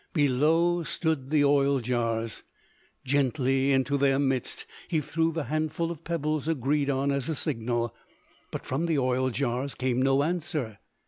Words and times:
Below 0.13 0.81
stood 0.81 1.29
the 1.29 1.45
oil 1.45 1.79
jars; 1.79 2.41
gently 3.05 3.71
into 3.71 3.99
their 3.99 4.17
midst 4.17 4.65
he 4.87 4.99
threw 4.99 5.31
the 5.31 5.43
handful 5.43 5.91
of 5.91 6.03
pebbles 6.03 6.47
agreed 6.47 6.89
on 6.89 7.11
as 7.11 7.29
a 7.29 7.35
signal; 7.35 7.93
but 8.49 8.65
from 8.65 8.87
the 8.87 8.97
oil 8.97 9.29
jars 9.29 9.75
came 9.75 10.01
no 10.01 10.23
answer. 10.23 10.79